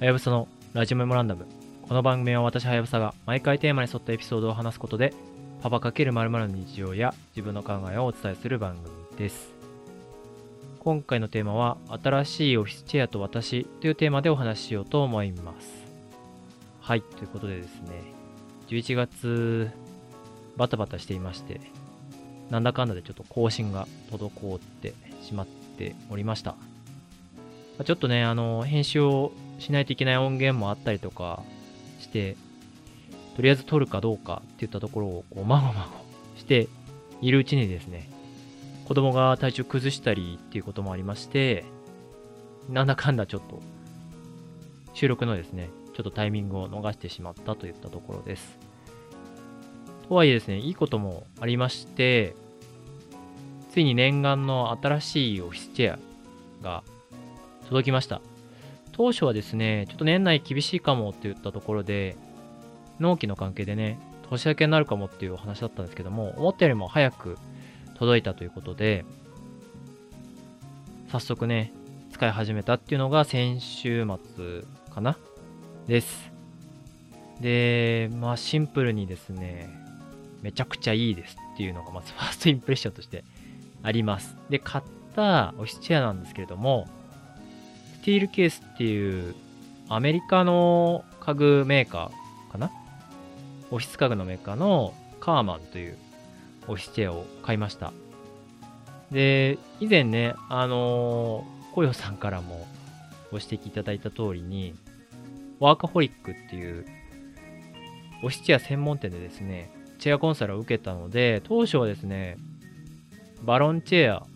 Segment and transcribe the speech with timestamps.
[0.00, 1.46] はやぶさのラジオメモランダム。
[1.82, 5.14] この番組は私はやぶさが毎回テーマに沿ったエピソードを話すことで、
[5.62, 9.52] パパ×〇〇の日常や自分の考えをお伝えする番組です。
[10.80, 15.68] 今回のテーマは、新しいオフィスチェアと私というテーマでお話ししようと思います。
[16.80, 18.02] はい、ということでですね、
[18.66, 19.70] 11月、
[20.56, 21.60] バタバタしていまして、
[22.50, 25.46] なんだかんだでちょっと更新が滞ってしまっ
[25.78, 26.56] ておりました。
[27.84, 31.42] ちょっとね、あの、編集をしないといけない音源もあったりとか
[32.00, 32.36] して、
[33.36, 36.68] とりあえず撮るかどうかっていったところを、こう、まごまごして
[37.20, 38.08] いるうちにですね、
[38.86, 41.64] 子供が体調崩したりっていうこともありまして、
[42.70, 43.60] なんだかんだちょっと、
[44.94, 48.58] 収録のですね、ちょっとタイミングを逃してしまったといったところです。
[50.08, 52.34] とはいえですね、いいこともありまして、
[53.72, 55.98] ついに念願の新しいオフィスチェア
[56.62, 56.84] が
[57.68, 58.20] 届きました。
[58.96, 62.16] 当初はですね、ちょっと年内厳しいかもって言ったところで、
[63.00, 63.98] 納期の関係でね、
[64.30, 67.36] 年明けになるかもっていうお話だったんですけども、思ったよりも早く
[67.96, 69.04] 届いたということで、
[71.10, 71.72] 早速ね、
[72.12, 74.62] 使い始めたっていうのが先週末
[74.94, 75.18] かな
[75.88, 76.30] です。
[77.40, 79.68] で、まあシンプルにですね、
[80.40, 83.24] めちゃくちゃいいですっていうのがまずファーストインプレッションとして
[83.82, 84.36] あります。
[84.50, 84.84] で、買っ
[85.16, 86.86] たオフィスチェアなんですけれども、
[88.04, 89.34] ティールケースっていう
[89.88, 92.70] アメリカの家具メーカーかな？
[93.70, 95.96] オフィス家具のメーカーのカーマンという
[96.68, 97.94] オフィスチェアを買いました。
[99.10, 102.66] で、以前ね、あのー、コヨさんからも
[103.30, 104.74] ご指摘いただいた通りに、
[105.58, 106.84] ワーカホリックっていう
[108.22, 112.36] オフィスチェア専門店でですね、チェアコンサルを受けたので、当初はですね、
[113.42, 114.26] バロンチェア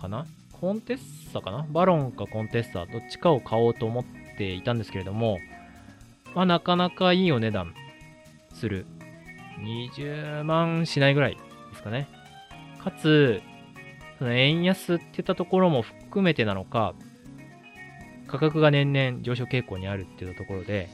[0.00, 0.24] かな？
[0.52, 0.98] コンテッ
[1.28, 1.66] サかな？
[1.70, 4.04] バロンかコンテッサ、どっちかを買おうと思っ
[4.36, 5.38] ていたんですけれども、
[6.34, 7.74] まあなかなかいいお値段
[8.54, 8.86] する。
[9.60, 11.40] 20万しないぐらいで
[11.76, 12.08] すかね。
[12.82, 13.42] かつ、
[14.18, 16.94] その円安って言ったところも含めてなのか、
[18.28, 20.88] 価格が年々上昇傾向にあるって言ったところで、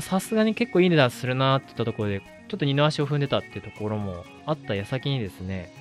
[0.00, 5.72] さすがに結構いい値段するなって言ったところで、ちょっと二の足を踏んでたってところもあった矢先にですね、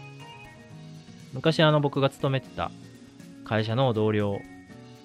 [1.33, 2.71] 昔あの僕が勤めてた
[3.47, 4.41] 会社の同僚、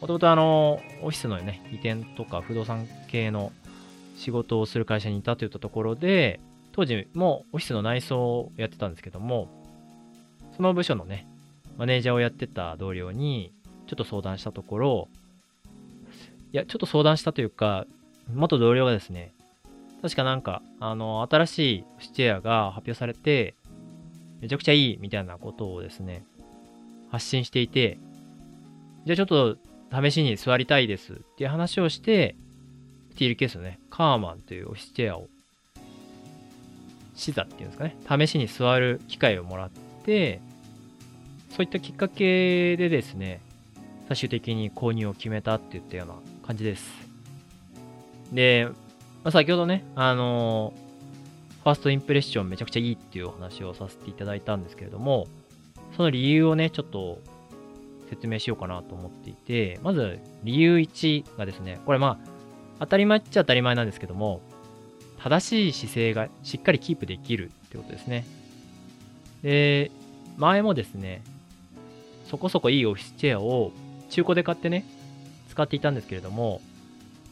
[0.00, 3.52] もともとあの、オフィスのね、移転とか不動産系の
[4.16, 6.40] 仕事をする会社にいたといったところで、
[6.72, 9.48] 当時もオフィスの内装をやってたんですけども、
[10.56, 11.28] その部署のね、
[11.78, 13.52] マネージャーをやってた同僚に、
[13.86, 15.08] ちょっと相談したところ、
[16.52, 17.86] いや、ちょっと相談したというか、
[18.34, 19.32] 元同僚がですね、
[20.02, 23.54] 確かなんか、あの、新しいスチェアが発表されて、
[24.40, 26.24] めちゃくちゃいいみたいなことをですね、
[27.12, 27.98] 発信していて、
[29.04, 29.56] じゃあちょっと
[29.92, 32.36] 試しに座りたいですっていう話をして、
[33.12, 35.28] スティールケースのね、カーマンというオフィスチェアを、
[37.14, 37.96] 視座っていうんですかね、
[38.26, 39.70] 試しに座る機会をもらっ
[40.04, 40.40] て、
[41.50, 43.40] そういったきっかけでですね、
[44.08, 46.14] 最終的に購入を決めたっていったような
[46.46, 46.90] 感じです。
[48.32, 48.68] で、
[49.24, 55.28] まあ、先ほどね、あのー、ファーストインプレッションめちゃくちゃいいっていうお話をさせていただいたんですけれども、
[55.96, 57.18] その理由をね、ちょっと
[58.12, 62.28] 説明しようかなと思っていて、まず理由1がですね、これまあ、
[62.78, 64.42] 当たり前っちゃ当たり前なんですけども、
[65.18, 68.26] 正しい姿勢がしっかりキープできるってことですね。
[69.42, 69.90] で、
[70.36, 71.22] 前もですね、
[72.26, 73.72] そこそこいいオフィスチェアを
[74.10, 74.84] 中古で買ってね、
[75.48, 76.60] 使っていたんですけれども、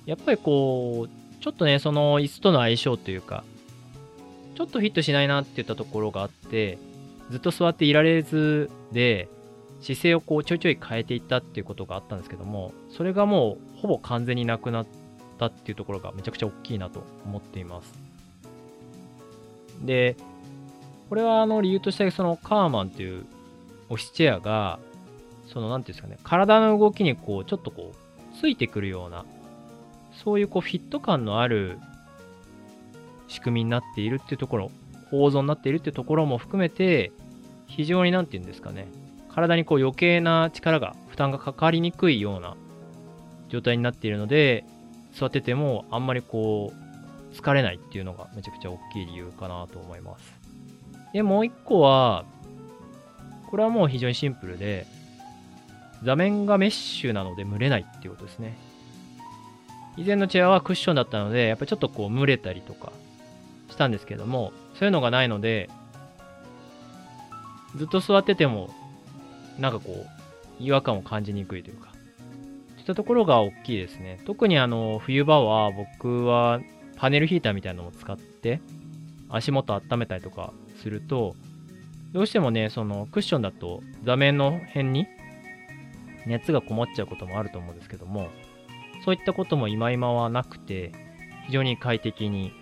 [0.07, 3.45] やっぱりこう、ちょっとね、その椅子との相性というか、
[4.55, 6.79] ちょっとフィットしないなって言ったところがあって、
[7.31, 9.29] ずっと座っていられずで、
[9.81, 14.87] 姿勢をこうちょいちょい変えていったっていうことがあったんですけども、それがもうほぼ完全になくなっ
[15.39, 17.93] たっていうところがめちゃくちゃ大きいなと思っています。
[19.83, 20.17] で、
[21.09, 23.25] これはあの理由としてそのカーマンっていう
[23.89, 24.79] オフィスチェアが、
[25.47, 29.25] そのなんていうんですかね、体の動きにこうちょっとこうついてくるような
[30.23, 31.79] そういうこうフィット感のある
[33.27, 34.71] 仕組みになっているっていうところ、
[35.11, 37.11] 構造になっているっていうところも含めて、
[37.67, 38.87] 非常になんて言うんですかね、
[39.35, 42.57] 体にこう余計な力が、負担がかかりにくいような
[43.49, 44.65] 状態になっているので、
[45.13, 50.41] 座っててもあんまりこう、疲れないっていうのがめちゃくちゃ大きい理由かなと思います。
[51.13, 52.25] で、もう一個は、
[53.51, 54.87] これはもう非常にシンプルで、
[56.05, 58.57] 座面がメッシュなので蒸れないっていうことですね。
[59.97, 62.93] 以前のチェアはクッションだったので、やっぱりちょっとこう蒸れたりとか
[63.71, 65.69] したんですけども、そういうのがないので、
[67.77, 68.71] ずっと座ってても、
[69.61, 71.93] なんかこう、違和感を感じにくいというか、
[72.77, 74.21] ちょっったところが大きいですね。
[74.25, 76.61] 特にあの、冬場は僕は
[76.97, 78.61] パネルヒーターみたいなのを使って
[79.29, 80.53] 足元温めたりとか
[80.83, 81.35] すると、
[82.13, 85.07] どうしてもね、そのクッションだと座面の辺に
[86.27, 88.29] 熱がこもっちゃうこともあると思うんですけども、
[89.05, 90.93] そういったことも今今はなくて、
[91.47, 92.53] 非常に快適に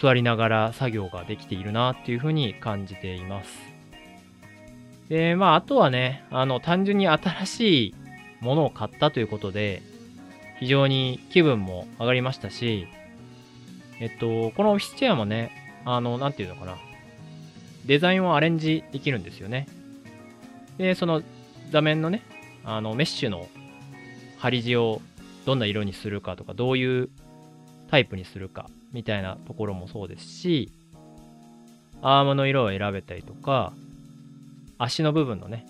[0.00, 3.73] 座りながら作業ができているなっていうふうに感じています。
[5.08, 7.94] で、まあ、あとはね、あの、単純に新しい
[8.40, 9.82] ものを買ったということで、
[10.58, 12.86] 非常に気分も上がりましたし、
[14.00, 15.50] えっと、このオフィスチェアもね、
[15.84, 16.76] あの、なんていうのかな、
[17.84, 19.66] デザインをアレンジできるんですよね。
[20.78, 21.22] で、その
[21.70, 22.22] 座面のね、
[22.64, 23.46] あの、メッシュの
[24.38, 25.02] 張り地を
[25.44, 27.10] どんな色にするかとか、どういう
[27.90, 30.72] タイプにするかみたいなところもそうですし、
[32.00, 33.72] アームの色を選べたりとか、
[34.78, 35.66] 足の部分のね、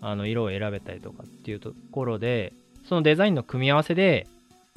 [0.00, 2.52] あの色を選べたりとかっていうところで、
[2.88, 4.26] そのデザインの組み合わせで、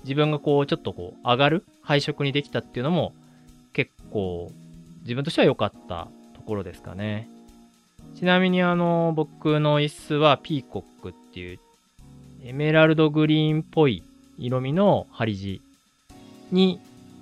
[0.04, 3.14] 自分がこう、ちょっとこう、上がる配色にできたっていうのも、
[3.74, 4.52] 結構、
[5.02, 7.28] 自分としては良かったところですかね。
[8.16, 11.60] ちなみにあの、僕の椅子はピーコックっていう、
[12.44, 14.04] エメラルドグリーンっぽい
[14.38, 15.62] 色味の張り地
[16.52, 16.80] に、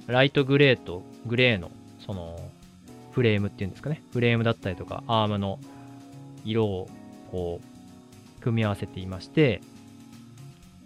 [0.07, 1.71] ライトグレーとグレーの、
[2.06, 2.38] その、
[3.13, 4.01] フレームっていうんですかね。
[4.12, 5.59] フレームだったりとか、アームの
[6.43, 6.89] 色を、
[7.31, 9.61] こう、組み合わせていまして、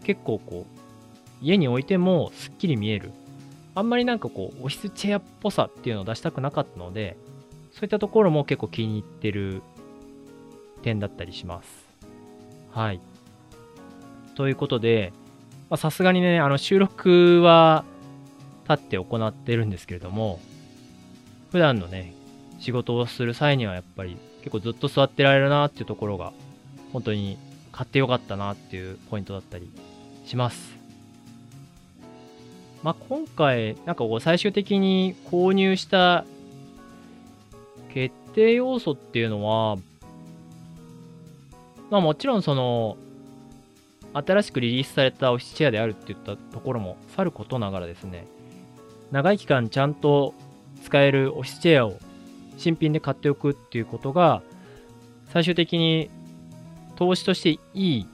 [0.03, 0.79] 結構こう、
[1.41, 3.11] 家に置いてもすっきり見える。
[3.75, 7.17] あんまりなんかこう、オフィスチェアっぽさっていうのを出したくなかったので、
[7.71, 9.61] そういったところも結構気に入ってる
[10.81, 11.69] 点だったりします。
[12.71, 12.99] はい。
[14.35, 15.13] ということで、
[15.75, 17.83] さすがにね、あの収録は
[18.69, 20.39] 立って行ってるんですけれども、
[21.51, 22.13] 普段のね、
[22.59, 24.17] 仕事をする際にはやっぱり
[24.47, 26.31] 結構ずっと座ってられるなっていうところが、
[26.93, 27.37] 本当に
[27.73, 29.69] 買ってよかったなっていうポイントだったり
[30.25, 30.77] します。
[32.81, 36.23] まあ、今回、なんかこう最終的に購入した
[37.93, 39.75] 決定要素っていうのは、
[41.89, 42.95] まあもちろんその、
[44.13, 48.25] 新しくリリースされたオフィスチェアであるって言ったところもさることながらですね、
[49.11, 50.33] 長い期間ちゃんと
[50.85, 51.99] 使えるオフィスチェアを
[52.57, 54.41] 新品で買っておくっていうことが、
[55.29, 56.09] 最終的に
[56.95, 58.07] 投資としていい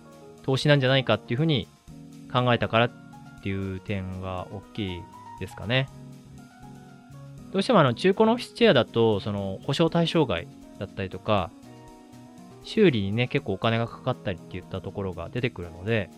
[0.43, 1.67] 投資なんじゃないかっていうふうに
[2.31, 2.91] 考えたからっ
[3.41, 5.01] ていう点が大きい
[5.39, 5.89] ですかね。
[7.51, 10.47] どうしてもあの中古のオフィスチェアだと、その保証対象外
[10.79, 11.51] だったりとか、
[12.63, 16.09] 修理にね、結構お金がかかったりっていったところが出てくるので、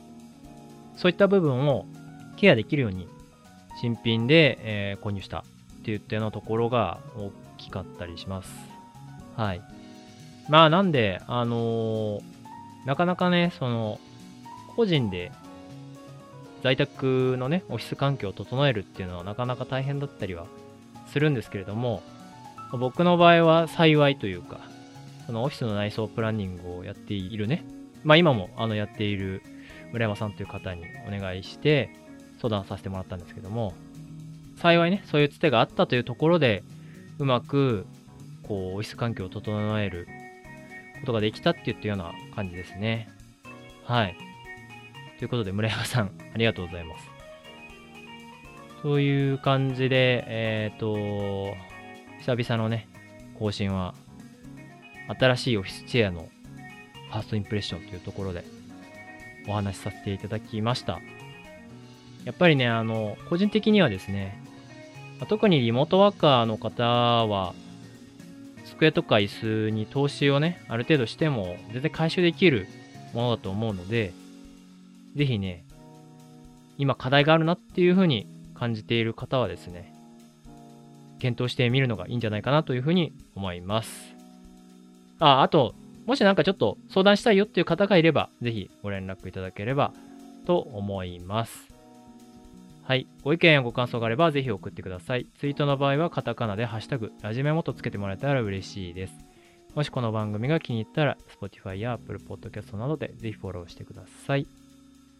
[0.95, 1.85] そういった部分を
[2.37, 3.07] ケアできるように
[3.81, 5.43] 新品で、え、購入したっ
[5.83, 7.31] ていったようなところが大
[7.65, 8.51] きかったりします。
[9.35, 9.61] はい。
[10.49, 12.21] まあなんで、あのー、
[12.85, 13.99] なかなかね、その、
[14.75, 15.31] 個人で
[16.61, 20.47] 在宅のね、オフィス環境を整えるっていうのはなかなか大変だったりは
[21.07, 22.01] するんですけれども、
[22.71, 24.59] 僕の場合は幸いというか、
[25.25, 27.65] そのオフィスの内装プランニングをやっているね、
[28.03, 29.41] まあ今もあのやっている
[29.91, 31.95] 村山さんという方にお願いして
[32.41, 33.73] 相談させてもらったんですけども、
[34.57, 36.63] 幸いね、そういうつてがあったというところで、
[37.17, 37.85] うまく、
[38.43, 40.07] こう、オフィス環境を整える
[41.01, 43.09] ことができたって言ったような感じですね。
[43.83, 44.17] はい。
[45.17, 47.15] ということで、村山さん、ありがとうございます。
[48.81, 51.55] そういう感じで、えっ、ー、と、
[52.19, 52.87] 久々のね、
[53.39, 53.95] 更新は
[55.19, 56.29] 新しいオフィスチェアの
[57.09, 58.43] ファーストインプレッションというところで
[59.47, 60.99] お話しさせていただきました。
[62.25, 64.43] やっぱりね、あの、個人的にはですね、
[65.27, 67.53] 特にリモートワーカーの方は、
[68.65, 69.27] 机とか椅
[69.67, 72.67] 子に投資をね、ある程度しても全然回収できる
[73.13, 74.11] ものだと思うので、
[75.15, 75.63] ぜひね、
[76.77, 79.93] 今課題があるなっていうふうに感じている方はですね、
[81.19, 84.13] 検討してみるのがいいんじゃないかなというふうに思います。
[85.19, 85.73] あ、あと、
[86.05, 89.93] もしなんかちょっと相談したいよっていう方がいれば、ぜひご連絡いただければ
[90.45, 91.74] と思います。
[92.85, 93.07] はい。
[93.23, 95.25] ご意見やご感想があれば、ぜひ送ってください。
[95.39, 99.15] ツイートの場合は、カタカナでハッシュタグ、ラジメモとつけてもらえたら嬉しいです。
[99.73, 104.45] もしこの番組が気に入ったら、Spotify や Apple Podcast などでぜひフォローしてください。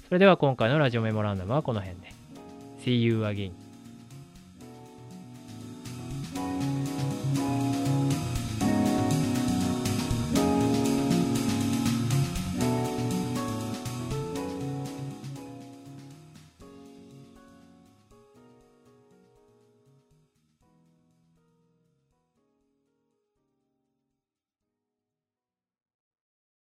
[0.08, 2.14] それでは今回のラジオメモランダムはこの辺で。
[2.84, 3.65] See you again.